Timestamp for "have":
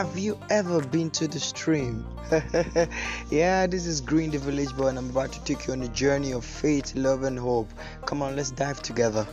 0.00-0.18